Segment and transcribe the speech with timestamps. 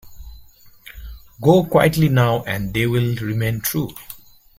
[1.43, 3.91] Go quietly now, and they'll remain true.